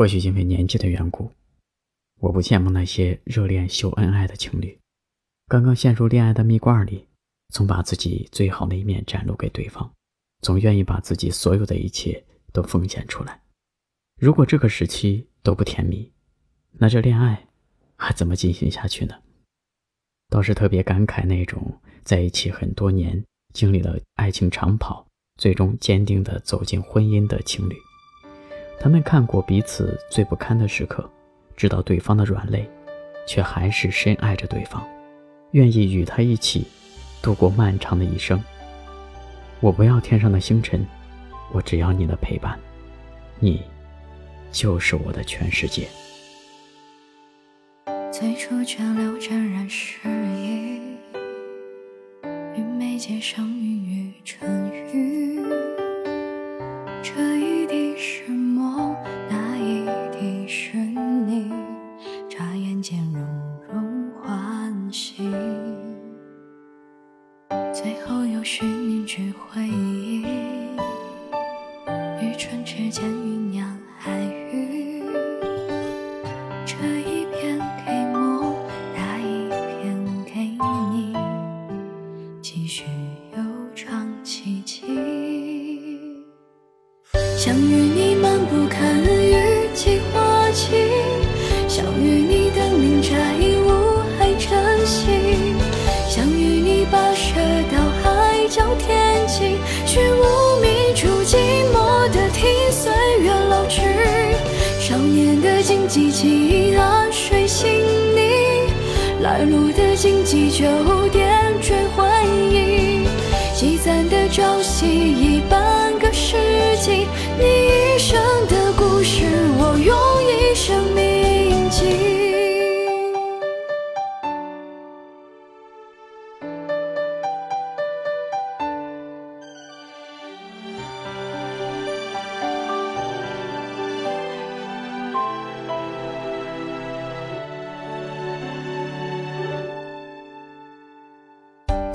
[0.00, 1.30] 或许因为年纪的缘故，
[2.20, 4.78] 我不羡慕那些热恋秀恩爱的情侣，
[5.46, 7.06] 刚刚陷入恋爱的蜜罐里，
[7.50, 9.92] 总把自己最好的一面展露给对方，
[10.40, 13.42] 总愿意把自己所有的一切都奉献出来。
[14.18, 16.10] 如果这个时期都不甜蜜，
[16.78, 17.48] 那这恋爱
[17.96, 19.14] 还怎么进行下去呢？
[20.30, 23.22] 倒是特别感慨那种在一起很多年，
[23.52, 25.06] 经历了爱情长跑，
[25.36, 27.76] 最终坚定地走进婚姻的情侣。
[28.82, 31.06] 他们看过彼此最不堪的时刻，
[31.54, 32.66] 知道对方的软肋，
[33.26, 34.82] 却还是深爱着对方，
[35.50, 36.66] 愿意与他一起
[37.20, 38.42] 度过漫长的一生。
[39.60, 40.82] 我不要天上的星辰，
[41.52, 42.58] 我只要你的陪伴，
[43.38, 43.62] 你
[44.50, 45.86] 就是我的全世界。
[48.10, 50.80] 最初泉流沾染诗意，
[52.56, 54.69] 与眉间相遇于春。
[72.20, 74.10] 于唇齿间酝酿爱
[74.52, 75.02] 语。
[76.66, 78.54] 这一片给梦，
[78.94, 80.34] 那一片给
[80.92, 81.16] 你，
[82.42, 82.84] 继续
[83.36, 83.42] 悠
[83.74, 84.82] 长奇迹。
[87.38, 88.89] 想与你漫步看
[105.90, 107.68] 记起一河水行
[108.14, 108.72] 你，
[109.24, 110.64] 来路的荆棘就
[111.08, 111.28] 点
[111.60, 112.04] 缀回
[112.48, 113.08] 忆，
[113.56, 114.86] 积攒的朝夕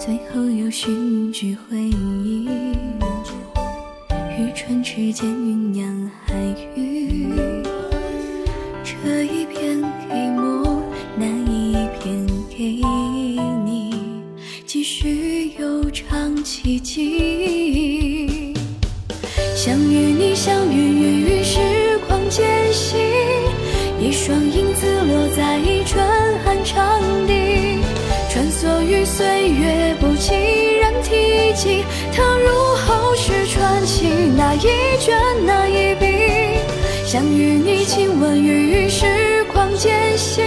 [0.05, 2.47] 最后又寻句回忆，
[4.37, 6.35] 于唇齿间酝酿海
[6.75, 7.33] 语。
[8.83, 10.83] 这一片给梦，
[11.17, 12.83] 那一片给
[13.65, 13.95] 你，
[14.63, 18.53] 继续悠长奇迹。
[19.55, 22.97] 想与你相遇于时光间隙，
[23.99, 24.64] 一双影
[34.35, 36.05] 那一卷那一笔，
[37.05, 40.41] 想与你亲吻于时光间隙，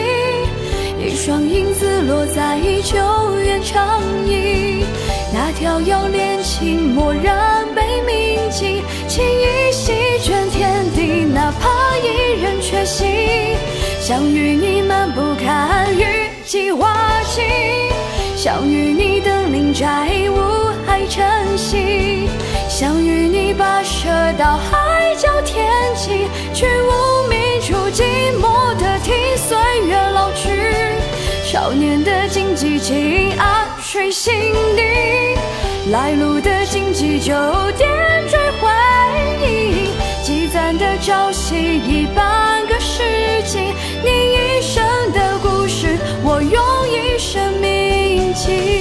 [0.98, 2.96] 一双影子落在秋
[3.42, 4.84] 月长忆。
[5.32, 9.92] 那条遥恋情，蓦然被铭记，情意席
[10.22, 13.04] 卷天地，哪怕一人缺席。
[14.00, 17.42] 想与你漫步看雨季花季，
[18.36, 20.38] 想与你登临摘雾
[20.86, 21.26] 海晨
[21.58, 22.07] 曦，
[24.38, 25.66] 到海角天
[25.96, 28.04] 际，去无名处寂
[28.40, 30.94] 寞的听岁月老去。
[31.44, 34.32] 少年的荆棘记岸水行
[34.76, 35.36] 地，
[35.90, 37.34] 来路的荆棘就
[37.72, 37.88] 点
[38.28, 38.70] 缀回
[39.42, 39.90] 忆，
[40.22, 43.58] 积攒的朝夕已半个世纪，
[44.04, 48.77] 你一生的故事，我用一生铭记。